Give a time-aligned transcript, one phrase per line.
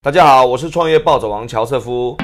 [0.00, 2.16] 大家好，我是创业暴走王乔瑟夫。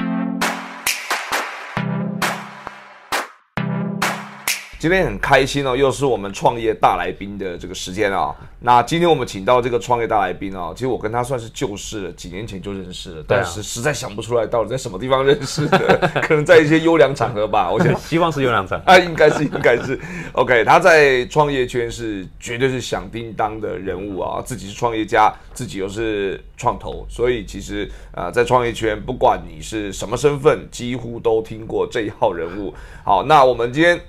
[4.85, 8.31] 今天很开心哦，又是我们创业大来宾的这个时间啊。
[8.59, 17.71] 那今天我们请到这个创业大来宾哦，其实我跟他算是旧识了，几年前就认识了，但是实在想不出来到底在什么地方认识的， 可能在一些优良场合吧。
[17.71, 19.99] 我想 希望是优良场， 啊，应该是应该是
[20.33, 20.63] OK。
[20.63, 32.71] 他在创业圈是绝对是响叮当的人物啊，自己是创业家，自己又是创投，所以其实啊，在创业圈，不管你是什么身份，几乎都听过这一号人物。
[33.03, 33.99] 好，那我们今天。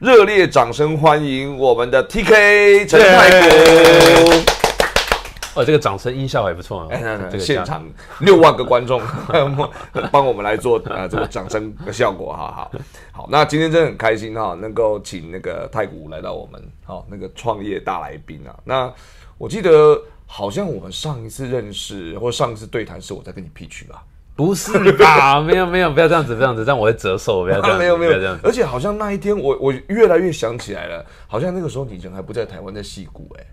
[0.00, 3.46] 热烈掌声欢迎我们的 T K 陈太古。
[5.54, 6.88] 哦，这个掌声音效还不错啊！
[7.30, 7.86] 这个现场
[8.18, 9.00] 六万个观众
[10.10, 12.72] 帮我们来做呃这个掌声的效果，哈好
[13.12, 13.28] 好。
[13.30, 18.50] 那今天真的很开心哈，能够请那个太古来到我们好那个创业大来宾啊。
[18.64, 18.92] 那
[19.38, 24.02] 我记得好像我们上一次认识或上一次对谈是我在跟你 pitch 吧。
[24.36, 25.40] 不是吧？
[25.40, 27.44] 没有没有，不要这样子，这样子，这样我会折寿。
[27.44, 28.38] 不要这样，没有没有这样。
[28.42, 33.46] 而且好像那一天，我我越来越想起来了，好像那个时候你人还不在台湾，在戏谷哎。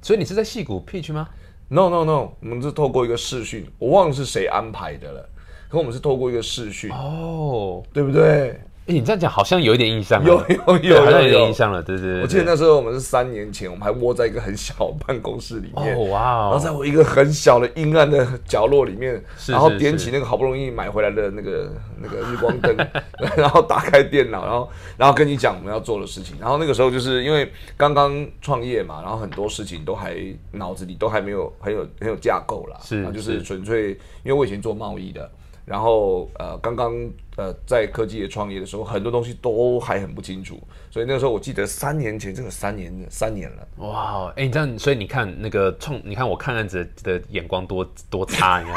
[0.00, 1.28] 所以你是在戏谷 pitch 吗
[1.68, 5.28] ？No No No，我们是透过一个视讯，我忘了是谁安排的了。
[5.68, 8.60] 可我们是透过一个视讯哦，对不对？
[8.84, 12.20] 哎，你这样讲好像有一点印象，有有有，好像有点印象了，对对。
[12.20, 22.76] 我记得那时候我们是三年前，我们还窝在一个很小办公室里面，哇，然后在我一个很小的阴暗的角落里面，然后点起那个好不容易买回来的那个那个日光灯，
[23.36, 26.36] 然后打开电脑，然后然后跟你讲我们要做的事情。
[26.40, 30.16] 然后那个时候就是因为刚刚创业嘛，然后很多事情都还
[30.50, 33.90] 脑子里都还没有很有很有架构啦，是，就是纯粹
[34.24, 35.30] 因为我以前做贸易的。
[35.64, 36.92] 然后呃，刚刚
[37.36, 43.68] 呃在科技业创业的时候，很多东西都还很不清楚，所以那个时候我记得三年前，这个三年三年了。
[43.76, 48.76] 哇，哎，你这样，所以你看那个创，你看我看案子的眼光多多差，你看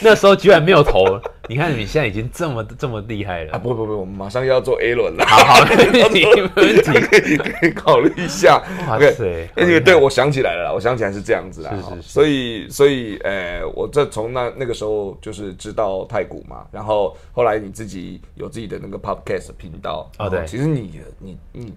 [0.00, 1.20] 那时候居然没有投。
[1.48, 3.58] 你看你现在已经这么这么厉害了啊！
[3.58, 5.24] 不不不，我们马上要做 A 轮了。
[5.26, 8.62] 好好，没问题， 没问题，可以可以考虑一下。
[8.86, 9.48] 哇塞！
[9.80, 11.70] 对我想起来了，我想起来是这样子啦。
[11.74, 12.08] 是是是。
[12.08, 20.28] 所以所以，呃，我这从那那个时候就是知道太古嘛，然后后来你自己有自己的那个 podcast 频道啊。
[20.28, 21.72] 对，其实你你你。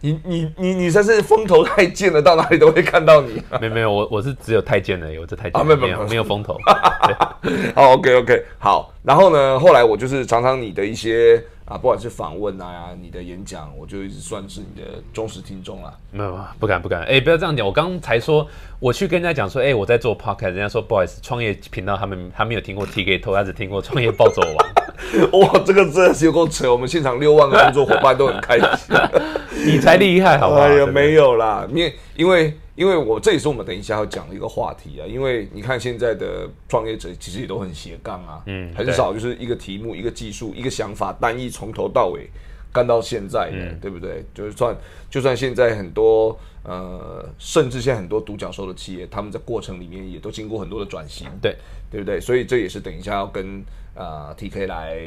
[0.00, 3.42] 你你你你真是风头太贱了，到哪里都会看到你。
[3.60, 6.58] 没没有，我我是只有太监的，有这太监，没有没有没有风头。
[7.74, 8.92] 好，OK OK，好。
[9.02, 11.42] 然后呢，后来我就是常常你的一些。
[11.66, 15.90] 啊，不管是访问啊，你的演讲，我就一直算是你的忠实听众了。
[16.10, 17.02] 没有，不敢，不敢。
[17.04, 17.66] 哎，不要这样讲。
[17.66, 18.46] 我刚才说，
[18.78, 24.73] 我去跟人家讲说，哎，我在做 podcast，人家说不好意思，创业频道他们还没有听过 TK 头，他只听过创业暴走王。
[25.32, 26.70] 哇，这个真的是有够扯！
[26.70, 28.96] 我们现场六万个工作伙伴都很开心。
[29.66, 30.62] 你才厉害，好不好？
[30.62, 32.54] 哎呀，没有啦，因为因为。
[32.76, 42.28] 因为我这也是我们等一下要讲的一个话题啊，因为你看现在的创业者其实也都很斜杠啊，嗯，很少就是一个题目、一个技术、一个想法单一从头到尾
[42.74, 44.22] 干到现在的，对不对？
[44.34, 44.76] 就是算
[45.08, 51.56] 就算现在很多呃，甚至现在很多独角兽的企业，他们在过程里面也都经过很多的转型，对
[51.90, 52.20] 对不对？
[52.20, 53.64] 所以这也是等一下要跟
[53.94, 54.98] 呃 TK 来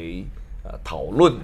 [0.64, 1.34] 呃讨论。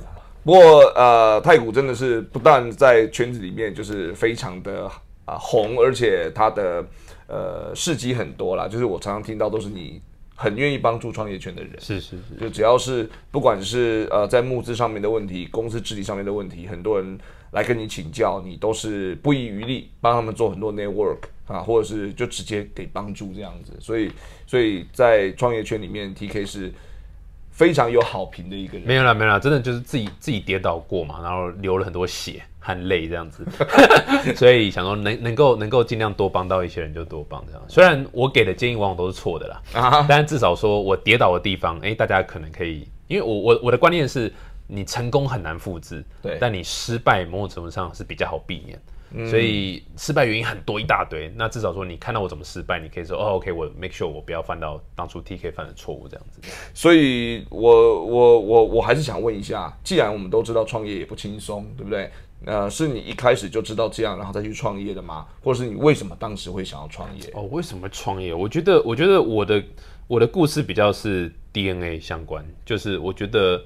[0.43, 0.61] 不过
[0.97, 4.91] 呃，太古真的是不但在圈子里面就是非常的。
[5.27, 6.85] 啊，红，而且它的
[7.29, 9.99] 呃事迹很多啦，就是我常常听到都是你
[10.35, 17.19] 很愿意帮助创业圈的人，是是是，就只要是不管是呃在募资上面的问题，公司治理上面的问题，很多人
[17.53, 24.11] 来跟你请教，你都是不遗余力帮他们做很多 network 啊，或者是就直接给帮助这样子，所以
[24.47, 26.73] 所以在创业圈里面，TK 是
[27.51, 28.87] 非常有好评的一个人。
[28.87, 32.43] 没有啦，没有啦，真的就是自己自己跌倒过嘛，然后流了很多血。
[32.67, 33.45] 很累这样子，
[34.35, 37.63] 所以想说能能够能够尽量多帮到一些人就多帮这样。
[37.69, 44.33] 虽然我给的建议往往都是错的啦，但至少说我跌倒的地方，哎，大家可能可以，因为我我我的观念是，
[44.67, 51.31] 你成功很难复制，对，但你失败某种程度上是比较好避免，所以失败原因很多一大堆。
[51.37, 56.41] 那至少说你看到我怎么失败，你可以说哦，OK，我 make sure 我不要犯到当初 TK 犯的错误这样子。
[56.73, 62.11] 所以我我我我还是想问一下，既然我们都知道创业也不轻松，对不对？
[62.47, 65.27] 呃，是你一开始就知道这样，然后再去创业的吗？
[65.43, 67.31] 或者是你为什么当时会想要创业？
[67.35, 68.35] 哦，为什么创业？
[68.35, 69.63] 我觉得，我觉得我的
[70.07, 73.63] 我的故事比较是 DNA 相关，就是我觉得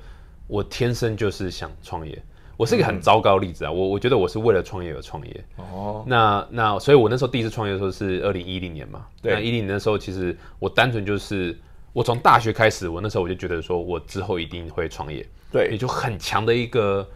[0.47, 2.23] 我天生就是想创业。
[2.57, 5.45] 我是一个很糟糕例子啊，我我觉得我是为了创业而创业。
[5.57, 9.07] 哦，那那所以，我那时候第一次创业的时候是二零一零年嘛。
[9.23, 11.57] 对，一零年的时候，其实我单纯就是
[11.93, 15.25] 我从大学开始，我那时候我就觉得说我之后一定会创业。
[15.53, 17.09] 对，也就很强的一个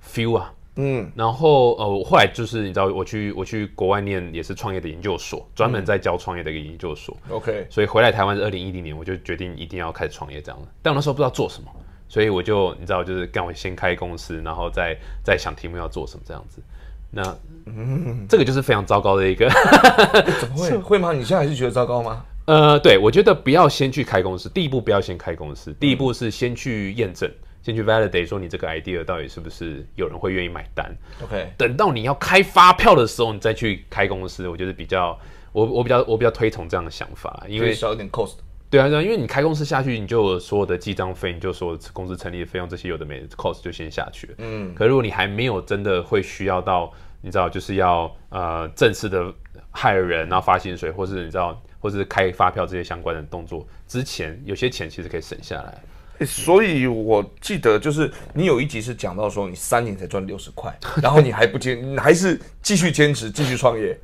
[0.00, 0.52] feel 啊。
[0.76, 7.16] 嗯，然后呃，后来就是你知道，我去我去国外念也是创业的研究所，专门在教创业的一个研究所。
[7.28, 10.68] OK，所以回来台湾是二零一零年，我就决定一定要开始创业这样的。
[10.82, 11.70] 但我那时候不知道做什么，
[12.08, 16.60] 所以我就你知道，就是干我先开公司，然后再再想题目要做什么这样子。
[17.10, 17.22] 那
[17.66, 19.48] 嗯，这个就是非常糟糕的一个。
[20.40, 21.12] 怎么会 会吗？
[21.12, 22.24] 你现在还是觉得糟糕吗？
[22.46, 27.30] 呃，对，我觉得不要先去开公司，第一步不要先开公司，第一步是先去验证。
[27.64, 35.18] 先去 validate 说你这个 idea 到底是不是有人会愿意买单？OK，等到你要开发票的时候，你再去开公司，我觉得比较
[35.50, 38.34] 我我比较我比较推崇这样的想法，因为少一点 cost。
[38.68, 44.34] 对啊，对啊，因为你开公司下去，你就所有的记账费，你就说公司成立的费用这些有的没的 cost 就先下去了。
[44.38, 49.32] 嗯，可如果你还没有真的会需要到，你知道就是要呃正式的
[49.70, 55.80] 害人，然后发薪水，或是你知道，或是开发票这些相关的动作之前，有些钱其实可以省下来。
[56.24, 63.98] 所以，我记得就是你有一集是讲到说，你三年才赚六十块， 然后你还不坚，还是继续坚持，继续创业。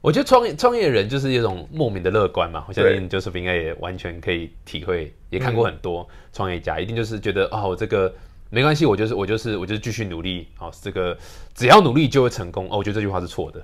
[0.00, 2.64] 我觉得创业创业人就是一种莫名的乐观嘛。
[2.68, 8.14] 我相信就是应该也完全可以体会，也看过很多创业家，一定就是觉得哦，这个。
[8.50, 10.72] 没关系，我就是我就是我就是继续努力哦。
[10.80, 11.16] 这个
[11.54, 12.78] 只要努力就会成功哦。
[12.78, 13.62] 我觉得这句话是错的。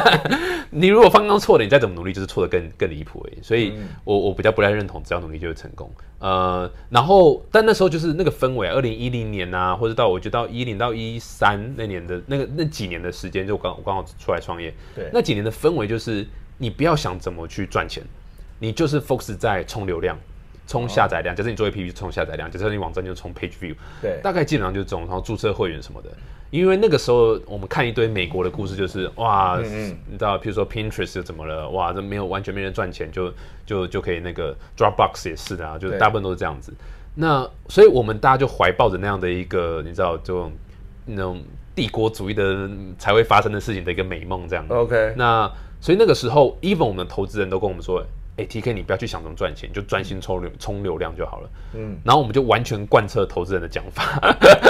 [0.70, 3.42] 你如果方刚错了，你再怎么努力就是错的更更离谱已。
[3.42, 3.74] 所以
[4.04, 5.90] 我我比较不太认同只要努力就会成功。
[6.18, 14.74] 呃，然后但那时候就是那个氛围，二零一零年啊，或者到我觉得到一零到一三那年的那个那几年的时间，就刚我刚好出来创业。
[14.94, 16.26] 对，那几年的氛围就是
[16.56, 18.02] 你不要想怎么去赚钱，
[18.58, 20.18] 你就是 focus 在冲流量。
[20.66, 26.10] 冲下载量，假设你做 APP 冲下载量，假设你网站就冲 Page View，对，大概基本上就是这种，然后注册会员什么的。
[26.50, 33.32] 因为那个时候我们看一堆美国的故事，就是哇，你知道，譬如说 Pinterest 怎么了，哇，这没有完全没人赚钱，就
[33.64, 36.72] 就就可以那个 Dropbox 也是的啊，就是大部分都是这样子。
[37.16, 40.52] 那所以我们大家就怀抱着那样的一个，你知道，这种
[41.04, 41.42] 那种
[41.74, 44.64] 帝国主义的才会发生的事情的一个美梦这样。
[44.68, 48.04] OK，那所以那个时候，even 我们投资人都跟我们说。
[48.38, 51.50] 哎，T K，你不要去想怎么赚钱，就专心冲流冲流量就好了。
[51.74, 54.20] 嗯，然后我们就完全贯彻投资人的讲法，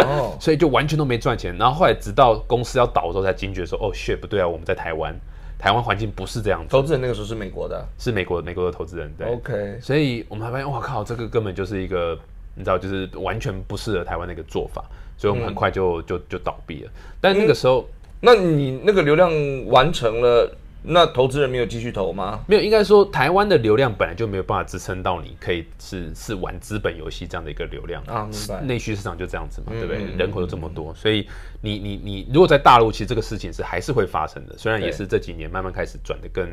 [0.04, 1.56] 哦， 所以就完全都没赚钱。
[1.56, 5.12] 然后后来直到公司要倒的时候，才惊觉说，哦，shit，不对啊，我们在台湾，
[5.58, 6.68] 台湾环境不是这样子。
[6.70, 9.12] 投资人那个时候是美国的，是美国美国的投资人。
[9.18, 12.16] 对，OK，所以我们才发现，哇靠，这个根本就是一个，
[12.54, 14.84] 你知道，就是完全不适合台湾的一个做法。
[15.18, 16.90] 所以我们很快就就就倒闭了。
[17.20, 17.84] 但那个时候，
[18.20, 19.28] 那你那个流量
[19.66, 20.56] 完成了。
[20.86, 22.40] 那投资人没有继续投吗？
[22.46, 28.60] 没有，应该说台湾的流量本来就没有办法支撑到你可以是是玩资本游戏这样的一个流量啊，明白？
[28.62, 30.04] 内需市场就这样子嘛，对不对？
[30.16, 31.26] 人口又这么多，所以
[31.60, 34.56] 你你你如果在大陆，其实这个事情是还是会发生的。
[34.56, 36.48] 虽然也是这几年慢慢开始转的更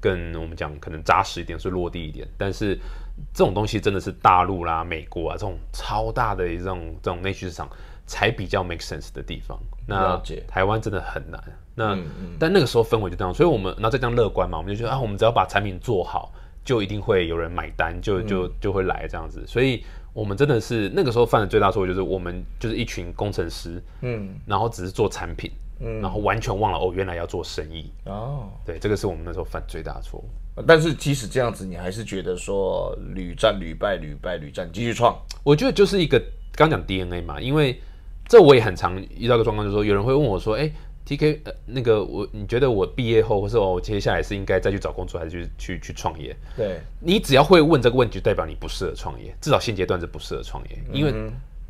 [0.00, 2.78] 更我们讲可能扎实一点，是落地一点，但是
[3.32, 7.68] 这种东西真的是大陆啦、美国啊这种超大的这种这种内需市场
[8.06, 9.58] 才比较 make sense 的地方。
[9.86, 11.42] 那台湾真的很难。
[11.74, 11.96] 那
[12.38, 16.32] 但那个时候氛围就这样，所以我们然后再这样乐观嘛，我们就觉得啊，我们只要把产品做好，
[16.64, 19.46] 就一定会有人买单，就就就会来这样子。
[19.46, 28.48] 所以我们真的是那个时候犯的最大错误，就是我们就是一群工程师，嗯，然后只是做产品，嗯，然后完全忘了哦，原来要做生意哦。
[28.66, 30.28] 对，这个是我们那时候犯最大的错误。
[30.66, 35.16] 但是即使这样子，你还是觉得说屡战屡败，屡败屡战，继续创。
[35.42, 36.22] 我觉得就是一个
[36.54, 37.80] 刚讲 DNA 嘛，因为
[38.26, 40.70] 这我也很常遇到个状况，就是说有人会问我说，哎。
[41.04, 46.36] T K，呃，那个我，你觉得我毕业后，或是我接下来是应该再去找工作，还是去去去创业？
[46.54, 51.14] 对，你只要会问这个问题，就代表你不适合创业，至少现阶段是不适合创业，因为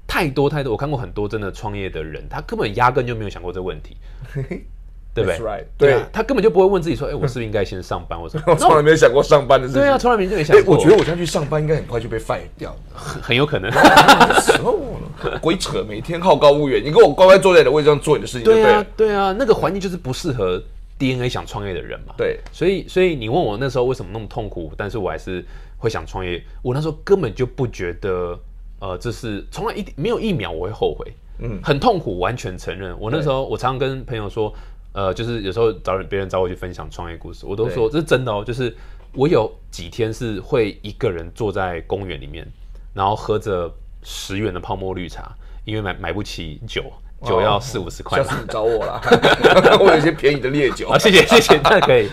[0.08, 3.96] 太多太多，我看过很多真的创业的人，他根本压根就没有想过这个问题。
[5.14, 5.66] 对不对？
[5.76, 10.76] 对，啊他根本就不会问自己说：“哎， 我是不是应该先上班？”我说：“我从来没有想过上班的事情。”对啊，从来没就没想过。
[10.76, 13.70] 我觉得我现在去上班，应该很快就被 fire 掉，很有可能。
[15.40, 18.44] 鬼扯，每天好高骛远，你跟我乖乖坐在你的位置上做你的事情。
[18.44, 20.62] 对啊，对啊，那个环境就是不适合
[20.98, 22.14] DNA 想创业的人嘛。
[22.16, 25.44] 对，所以，所以你问我那时候为什么那么痛苦，但是我还是
[25.78, 26.40] 会想创业。
[26.62, 28.38] 我那时候根本就不觉得，
[28.78, 31.12] 呃，这是从来一没有一秒我会后悔。
[31.40, 32.96] 嗯，很痛苦，完全承认。
[33.00, 34.54] 我那时候我常常跟朋友说。
[34.92, 38.42] 呃，就是有时候找人别人找我去分享创业故事，我都说这是真的哦。
[38.44, 38.74] 就是
[39.12, 42.46] 我有几天是会一个人坐在公园里面，
[42.94, 45.32] 然后喝着十元的泡沫绿茶，
[45.64, 46.84] 因为买买不起酒，
[47.24, 48.22] 酒要四五十块。
[48.22, 49.00] 下次你找我啦，
[49.78, 50.88] 我有一些便宜的烈酒。
[50.88, 52.08] 啊，谢谢谢谢，那可以。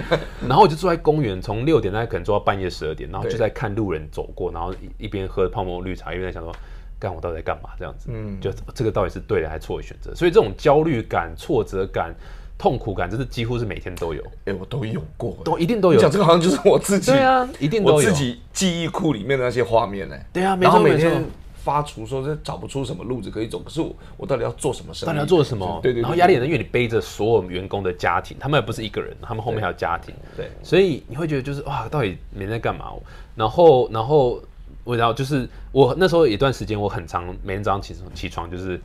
[0.48, 6.53] 然后我就坐在公园，从六点大概可能坐到半夜十二点，然后就在看路人走过，然后一边喝泡沫绿茶，一边在想说，
[7.00, 7.70] 干我到底在干嘛？
[7.79, 10.13] 这样子，嗯，就这个到底是对的还是错的选择？
[10.13, 12.13] 所以这种焦虑感、挫折感。
[12.58, 14.24] 痛苦感，这是几乎是每天都有。
[14.46, 16.00] 哎，我都有过，都一定都有。
[16.00, 17.96] 讲这个好像就是我自己，对啊，一定都有。
[17.96, 20.16] 我自己记忆库里面的那些画面呢？
[20.32, 21.12] 对啊，没错没错。
[21.56, 23.58] 发愁，说这找不出什么路子可以走。
[23.58, 25.08] 可是我我到底要做什么生意？
[25.08, 25.80] 到底要做什么？
[25.82, 26.04] 对对。
[26.04, 30.14] 然后压力很大，因为你背着所有员工的家庭，他们也不是一个人，他们后面还有家庭。
[30.38, 30.52] 对。
[30.62, 32.92] 所以你会觉得就是哇，到底每天在干嘛？
[33.36, 34.40] 然后然后
[34.84, 38.80] 我然后就是我那时候一段时间，我很长每天早上起床起床就是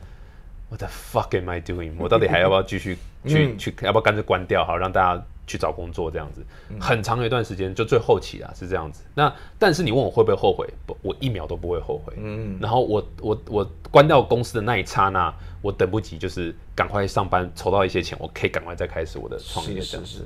[0.71, 1.93] What the fuck am I doing？
[1.99, 2.97] 我到底还要不要继续
[3.27, 3.75] 去去？
[3.81, 4.65] 要不要干脆关掉？
[4.65, 5.23] 好让大家。
[5.47, 6.41] 去找工作这样子，
[6.79, 9.03] 很长一段时间，就最后期啊是这样子。
[9.13, 10.65] 那但是你问我会不会后悔？
[10.85, 12.13] 不，我一秒都不会后悔。
[12.15, 19.81] 嗯，然后我我我关掉公司的那一刹那，我等不及，就是赶快上班，筹到一些钱，我可以赶快再开始我的创业。
[19.81, 20.25] 是是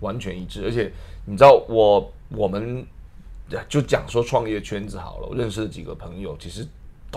[0.00, 0.64] 完全一致。
[0.64, 0.90] 而且
[1.24, 2.84] 你知道，我我们
[3.68, 6.66] 就讲说创业圈子好了，我认识的几个朋友，其实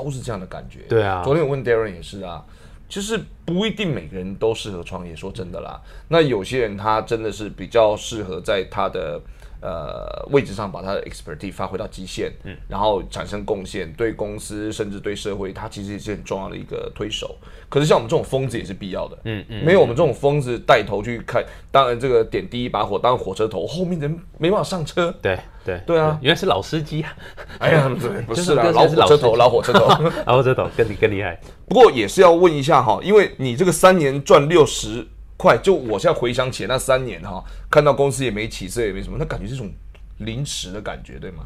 [0.03, 0.79] 都是这样的感觉。
[0.87, 2.43] 对啊，昨天我问 Darren 也是啊。
[2.87, 5.79] 其实不一定每个人都适合创业，说真的啦。
[6.07, 9.21] 那有些人他真的是比较适合在他的
[9.61, 17.35] 呃位置上把他的 expertise 发挥到极限，嗯，然后产生贡献，对公司甚至对社会，他其实也是很重要的一个推手。
[17.67, 25.13] 可是像我们这种疯子也是必要的，嗯嗯，没有我们这种疯子带头去看，当然这个点第一把火当火车头，后面人没办法上车。
[25.21, 27.15] 对对对啊，原来是老司机啊！
[27.59, 27.91] 哎呀，
[28.25, 29.87] 不是 啦，老火车头， 老火车头，
[30.25, 31.39] 老火车头更更厉害。
[31.67, 35.05] 不过也是要问一下哈，因为你这个三年赚六十
[35.39, 37.41] 块，就我现在回想起来那三年哈，
[37.71, 39.71] 看到公司也没起色，也没什么，那感觉是种
[40.17, 41.45] 临时的感觉，对吗？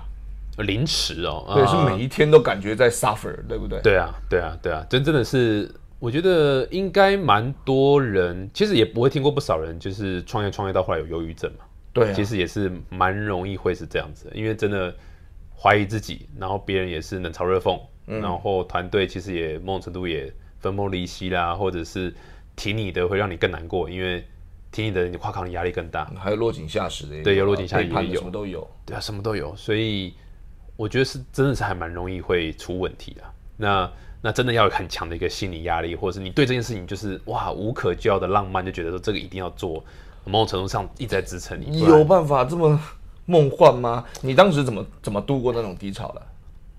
[0.57, 3.79] 临时哦，对，是每一天都感觉在 suffer，对不对？
[3.83, 5.71] 对啊，对啊，对啊，真真的是。
[5.99, 11.63] 我觉得应该蛮多人，其实也不会听过不少人，就是创业创业到后来有忧郁症嘛。
[11.93, 14.93] 对，其实也是蛮容易会是这样子，因为真的
[15.57, 22.13] 怀疑自己，然后别人也是冷嘲热讽，然后团队其实也某种程度也分崩离析啦，或者是
[22.55, 24.25] 提你的会让你更难过，因为
[24.71, 30.13] 挺你的你跨考你压力更大，还有落井下石的，对，有落井下石也有，什么都有，对啊，什么都有，所以
[30.75, 33.23] 我觉得是真的是还蛮容易会出问题的。
[33.55, 33.91] 那
[34.21, 39.83] 那真的要有很强的一个心理压力，或者是你对这件事情就是哇无可救药的浪漫，就觉得说这个一定要做，
[40.25, 41.81] 某种程度上一直在支撑你。
[41.81, 42.79] 有办法这么
[43.25, 44.05] 梦幻吗？
[44.21, 46.21] 你当时怎么怎么度过那种低潮的？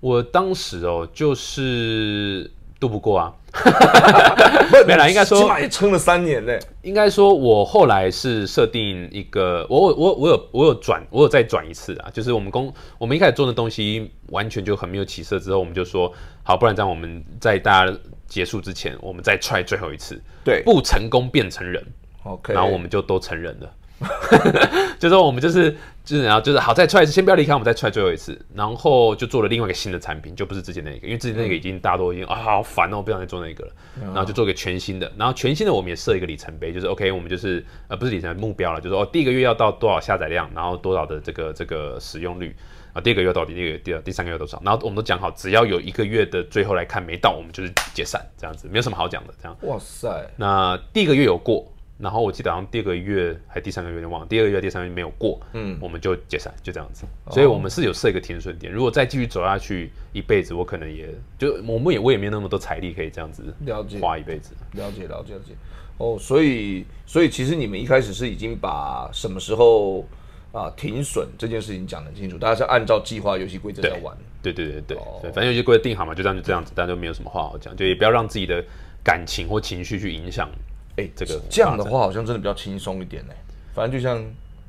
[0.01, 2.51] 我当时哦，就是
[2.85, 3.33] 度不过啊，
[4.85, 6.59] 没啦，应该说起码也撑了三年嘞。
[6.83, 16.13] 应该说，我后来是设定一个，我我我有我有转，我有再转一次啊，就是我们公我们一开始做的东西完全就很没有起色，之后我们就说。
[16.47, 17.91] 好，不然这样，我们在大家
[18.27, 20.21] 结束之前，我们再 try 最后一次。
[20.43, 21.83] 对，不成功变成人
[22.21, 23.67] ，OK，然后我们就都成人了。
[24.99, 25.71] 就说我们就是
[26.03, 33.71] 就是然后就是好再 try 一次，先不要离开，我们再 try 最后一次，然后就做了另外一个新的产品，就不是之前那个，因为之前那个已经大多已经啊好烦哦，不想再做那个了。
[34.01, 42.55] 然后就做个全新的，然后全新的我们也设一个里程碑，就是 OK，我们就是呃不是里程碑目标了，就是哦第一个月要到多少下载量，然后多少的这个这个使用率。
[42.93, 44.57] 啊，第二个月到底，第二个第二第三个月多少？
[44.63, 49.33] 然后我们都讲好，只要有一个月的最后来看没到，我们就是解散，这样子没有什么好讲的。
[49.37, 50.07] 这样，哇塞！
[50.37, 57.05] 那第一个月有过，然后我记得好像第二个月还第三个月有点忘了，第二个月第三个月没有过，嗯，我们就解散，就这样子。
[57.31, 64.53] 所以我们是有设一个停损点，如果再继续走下去一辈子，我可能也就我们也我也没有那么多财力可以这样子了解花一辈子。
[64.73, 65.53] 了解了解了解。
[65.97, 70.05] 哦，所以所以其实你们一开始是已经把什么时候？
[70.55, 74.15] 啊，停损这件事情讲得清楚，大家是按照计划游戏规则在玩。
[74.41, 78.63] 对对对对对，反正游戏规则定好嘛，就这样就这样子，大家就没有什么话好讲，就也不要让自己的
[79.03, 80.49] 感情或情绪去影响。
[80.97, 83.33] 哎，这个这样的话好像真的比较轻松一点呢。
[83.73, 84.23] 反正就像，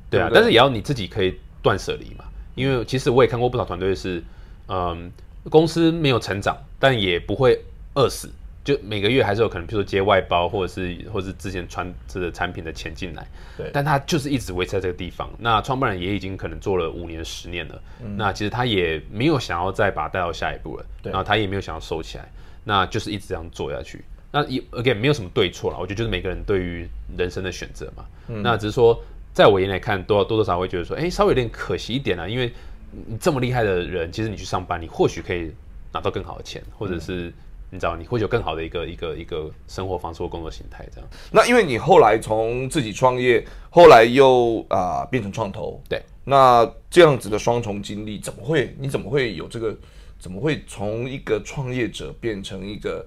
[0.09, 4.21] 对啊，但是也要你自己可以断舍离嘛，因为其实我也看过不少团队是，
[4.67, 5.11] 嗯，
[5.49, 7.59] 公司没有成长，但也不会
[7.95, 8.29] 饿死。
[8.65, 15.29] 就每个月还是有可能，比如说接外包，或者是或者是之前传这个产品的钱进来，对，但他就是一直维持在这个地方。
[15.39, 17.81] 那创办人也已经可能做了五年、十年了，
[18.17, 22.29] 那其实他也没有想要再把它带到下一步了，然后他也没有想要收起来，
[22.65, 24.03] 那就是一直这样做下去。
[24.31, 28.05] 那也 again 没有什么对错了，我觉得就是每个人对于人生的选择嘛。
[28.27, 29.01] 那只是说，
[29.33, 32.51] 在我眼里看，多多多少会觉得说，哎，稍微有点可惜一点啊，因为
[32.91, 35.51] 你这么厉害的人，其实你去上班，你或许可以
[35.93, 37.33] 拿到更好的钱，或者是。
[37.69, 41.09] 你知道你会有更好的一个一个一个生活方式或工作形态这样。
[41.33, 46.01] 那因为你后来从自己创业，后来又啊变成创投，对。
[46.23, 48.73] 那这样子的双重经历，怎么会？
[48.79, 49.75] 你怎么会有这个？
[50.17, 53.05] 怎么会从一个创业者变成一个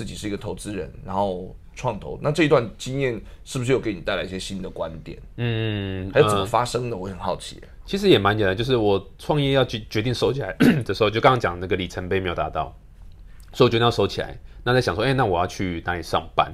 [0.00, 2.18] 自己是一个投资人，然后创投？
[2.22, 5.18] 那这一段经验是不是又给你带来一些新的观点？
[5.36, 6.96] 嗯，还有怎么发生的？
[6.96, 7.60] 我很好奇。
[7.84, 12.74] 其实也蛮简单，就是我创业要决决定收起来 的时候，就刚刚讲那个里程碑没有达到。
[13.52, 14.38] 所以我决定要收起来。
[14.64, 16.50] 那在想说，哎，那我要去哪里上班？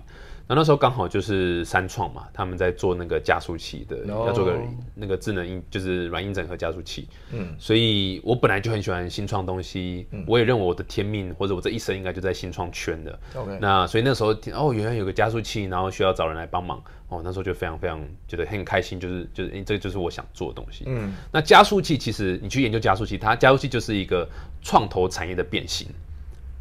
[0.49, 4.57] 那那时候刚好就是三创嘛，他们在做那个加速器的，要做个
[4.95, 7.09] 那个智能音，就是软硬整合加速器。
[7.33, 13.19] 嗯，所以我本来就很喜欢新创东西，我也认为我的天命或者我这一生应该就在新创圈的。
[13.35, 16.81] OK，那所以那时候哦，原来有个加速器，然后需要找人来帮忙。
[17.09, 20.85] 哦，那时候就非常非常觉得很开心，就是就是，哎，这就是我想做的东西。
[20.89, 24.29] 嗯，那加速器其实你去研究加速器，它加速器就是一个
[24.61, 25.89] 创投产业的变形。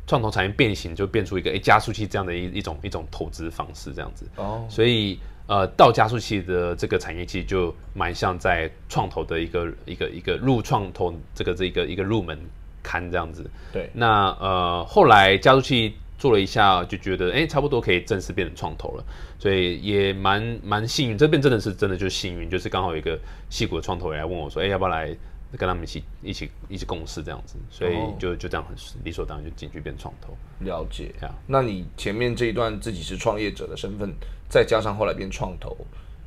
[0.07, 12.39] 创投产业变形就变出一个哎加速器这样的一一种一种投资方式这样子哦，所以呃到加速器的这个产业其实就蛮像在创投的一个一个一个入创投这个这个一个入门
[12.83, 13.50] 刊这样子。
[13.74, 19.03] 对，那呃后来加速器做了一下就觉得哎差不多可以正式变成创投了，
[19.39, 23.19] 所以也蛮蛮幸运，这边真的是真的就幸运，就是刚好有一个
[23.50, 25.15] 细股的创投来问我说哎要不要来。
[25.55, 30.35] 跟他们一起一起一起共事这样子，所以就就这样很理所当然就进去变创投。
[30.59, 34.13] 了解啊，那你前面这一段自己是创业者的身份，
[34.50, 35.75] 再加上后来变创投，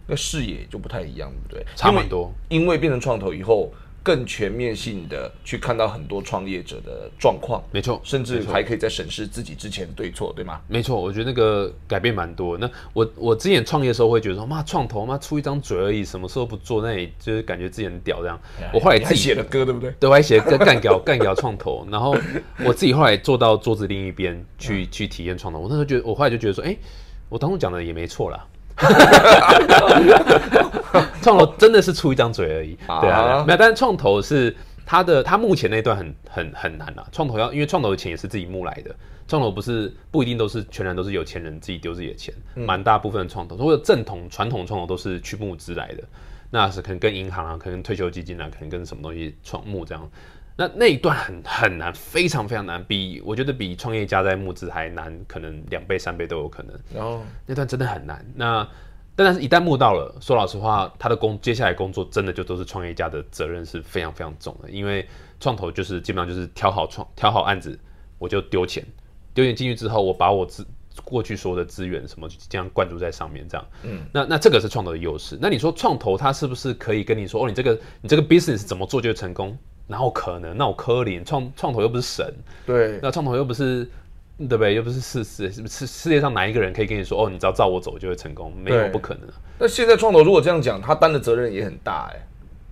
[0.06, 1.66] 那视野就不太一样，对不对？
[1.76, 3.72] 差很多，因为变成创投以后。
[4.02, 10.60] 更全面性的去看到很多创业者的状况，没错，甚至还可以在审视自己之前对错，对吗？
[10.66, 12.56] 没错，我觉得那个改变蛮多。
[12.56, 18.40] 那我我之前创业的时候会觉得说，妈创投妈出一张嘴而已，什么时候不做，那也就是感觉自己很屌这样。
[18.72, 19.90] 我后来自己写了歌，对不对？
[20.00, 22.16] 对，我还写歌干屌干屌创投，然后
[22.64, 25.58] 我自己后来坐到桌子另一边去去体验创投。
[25.58, 26.76] 我那时候觉得，我后来就觉得说，哎，
[27.28, 28.46] 我当初讲的也没错啦。
[31.20, 33.58] 创投真的是出一张嘴而已，对啊，没有。
[33.58, 34.54] 但是创投是
[34.86, 37.04] 他的，他目前那段很很很难啊。
[37.12, 38.94] 创投要因为创投的钱也是自己募来的，
[39.26, 46.04] 创投不是不一定都是全然都是有钱人自己丢自己的钱，蛮大部分的创投，或者正统传统创投都是去募资来的，
[46.50, 50.08] 那是可能跟银行啊，可能退休基金啊，可能跟什么东西创募这样。
[50.60, 56.76] 那那一段很很难，非常非常难，比我觉得比创业家在募资还难，可能两倍三倍都有可能。
[56.92, 58.26] 然后那段真的很难。
[58.34, 58.68] 那
[59.14, 65.06] 但是，一旦募到了，说老实话，他的工接下来工作真的就都是创业家的责任是非常非常重的，因为
[65.38, 67.78] 创投就是基本上就是挑好创挑好案子，
[68.18, 68.84] 我就丢钱，
[69.32, 70.66] 丢钱进去之后，我把我资
[71.04, 73.64] 过去所有的资源什么这样灌注在上面，这样。
[73.84, 74.00] 嗯。
[74.12, 75.38] 那那这个是创投的优势。
[75.40, 79.56] 那你说创投他是不是可以跟你说，哦，你这个你这个 business 怎么做就成功？
[79.88, 82.32] 然后可能，那我科林创创投又不是神，
[82.64, 83.84] 对，那创投又不是，
[84.38, 84.74] 对不对？
[84.74, 89.22] 又不是世世世世界上哪一个人可以跟你说，哦，你只要照我走就会成功，没有不可能。
[89.58, 92.24] 那现在创投如果这样讲，他担的责任也很大哎。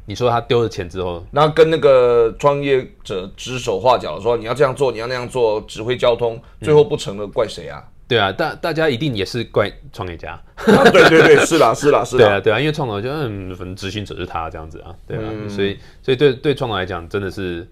[0.08, 7.82] 你说他丢了钱之后，那跟那个创业者指手画脚，说你要这样做，你要那样做，指挥交通，最后不成了，怪谁啊？
[8.08, 10.40] 对啊，大大家一定也是怪创业家。
[10.64, 12.24] 对对对，是啦 是啦是啦。
[12.24, 17.68] 对啊对啊，因为创投就嗯，反正执行者是他这样子啊，对啊，所以所以对对创投来讲，真的是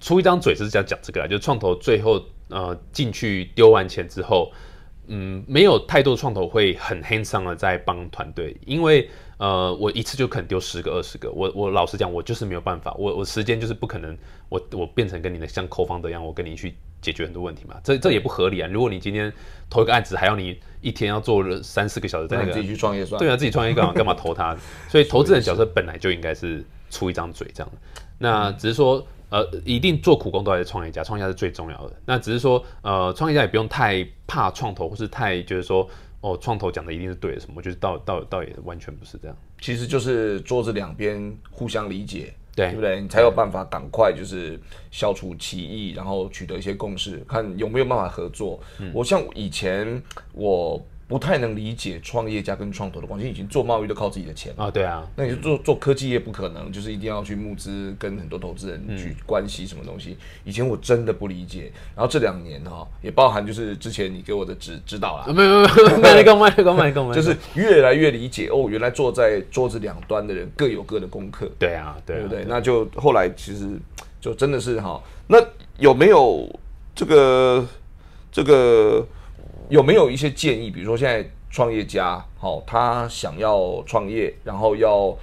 [0.00, 4.52] 出一张嘴是这样讲这个啊，就创投最后呃进去丢完钱之后，
[5.06, 9.08] 嗯，没有太多创投会很 hands on 的在帮团队，因为。
[9.38, 11.28] 呃，我一次就可能丢十个、二十个。
[11.32, 14.16] 我我老实讲，我就是没有办法，我我时间就是不可能，
[14.48, 17.74] 我我变成跟你的像扣方的一样，我跟你去解决很多问题嘛。
[17.82, 18.68] 这这也不合理啊！
[18.72, 19.32] 如果你今天
[19.68, 24.56] 投一个案子，还要你一天要做三四个小时，在那个自己去创业算对啊，自己创业干嘛 干嘛投他？
[24.88, 27.72] 所以投资人角色本来就应该是出一张嘴这样。
[28.18, 31.96] 那只是说，呃，一定做苦工都还是创业家，创业家是最重要的。
[32.06, 35.88] 那只是说，呃，创业家也不用太怕创投，或是太就是说。
[36.24, 37.54] 哦，创投讲的一定是对的，什么？
[37.56, 39.36] 我觉得倒倒倒也完全不是这样。
[39.60, 43.00] 其实就是桌子两边互相理解，对对不对？
[43.00, 44.56] 你才有办法赶快就是
[44.92, 48.60] 消除歧义，然后取得一些共识，看有没有办法合作。
[48.94, 50.00] 我像以前
[50.32, 50.80] 我。
[51.12, 60.16] 不太能理解创业家跟创投的关系，以前做贸易都靠自己的钱啊，对啊，那你就做做科技业不可能，就是一定要去募资，跟很多投资人去关系什么东西。
[60.42, 72.46] 以前我真的不理解，然后这两年哈，也包含就是之前你给我的指指导啦，没有没有没有，没有没有就是越来越理解哦，原来坐在桌子两端的人各有各的功课，对啊，对不对？
[72.48, 73.68] 那就后来其实
[74.18, 75.36] 就真的是哈，那
[75.76, 76.48] 有没有
[76.94, 77.66] 这个
[78.32, 79.06] 这个？
[79.72, 80.70] 有没有一些建议？
[80.70, 85.16] 比如说现在创业家，好，他想要创业，然后要，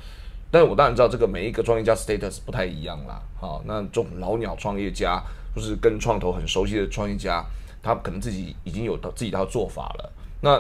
[0.50, 5.24] 但是我当然知道这个每一个创业家 status 不太一样啦，好，那这种老鸟创业家，
[5.56, 7.46] 就是跟创投很熟悉的创业家，
[7.84, 10.12] 他可能自己已经有他自己的做法了。
[10.42, 10.60] 那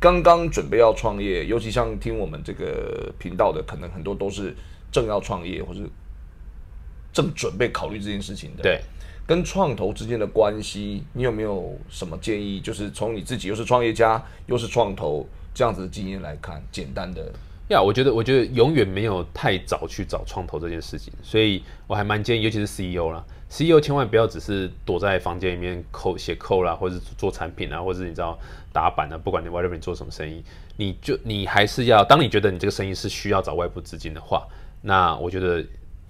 [0.00, 4.56] 刚刚准备要创业，尤其像听我们这个频道的，可能很多都是
[4.90, 5.86] 正要创业，或是
[7.12, 8.62] 正准备考虑这件事情的。
[8.62, 8.80] 对。
[9.28, 12.58] 跟创投之间的关系，你有没有什么建议？
[12.58, 17.30] 就是从你自己又是创业家又是创投这样子的经验来看，简单的。
[17.68, 28.38] 呀，我觉得，我觉得永远没有太早去找创投这件事情，所以我还蛮建议，尤其是 CEO 啦，CEO 千万不要只是躲在房间里面扣写扣啦，或者做产品啊，或者你知道
[28.72, 30.42] 打板啊，不管你 whatever 做什么生意，
[30.78, 34.48] 你就你还是要，当你觉得你这个生意是需要找外部资金的话，
[34.80, 35.62] 那我觉得。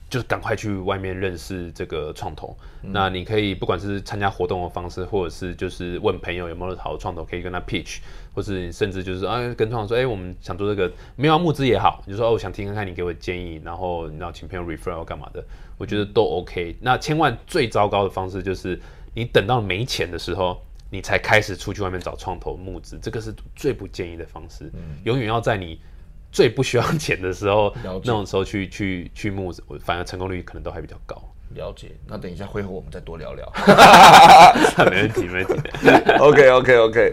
[0.09, 7.99] 就是赶快去外面认识这个创投，那你可以不管是参加活动的方式，或者是就是问朋友有没有好的创投可以跟他 pitch，
[8.35, 15.44] 或是甚至就是啊跟创投说，哎，我们想做这个，没有募资也好，你就说哦，我想听看看你给我建议，然后然后请朋友 refer 干嘛的，
[15.77, 16.75] 我觉得都 OK。
[16.81, 18.81] 那千万最糟糕的方式就是
[19.12, 24.73] 你等到没钱的时候，你才开始出去外面找创投募资，这个是最不建议的方式，
[25.05, 25.79] 永远要在你。
[26.31, 31.17] 最不需要钱的时候，那种时候去去去募资，反而成功率可能都还比较高。
[31.55, 33.51] 了解，那等一下会后我们再多聊聊。
[34.91, 35.71] 没问题，没问题。
[36.21, 37.11] OK OK OK。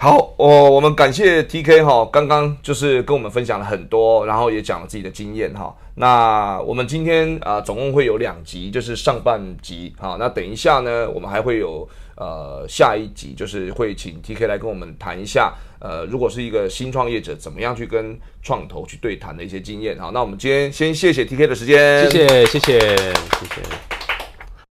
[0.00, 5.72] 好，我我们感谢 TK 哈，刚刚就是跟我们分享了很多，然后也讲了自己的经验哈。
[5.94, 10.16] 那我们今天啊，总共会有两集，就是上半集哈。
[10.18, 11.88] 那等一下呢，我们还会有。
[12.20, 19.98] 呃，下一集就是会请 T K 来跟我们谈一下，呃，如果是一个新创业者，怎么样去跟创投去对谈的一些经验。
[19.98, 23.99] 好，那我们今天先谢谢 T K 的时间，谢谢，谢谢，谢谢。